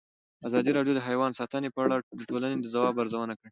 [0.47, 3.49] ازادي راډیو د حیوان ساتنه په اړه د ټولنې د ځواب ارزونه کړې.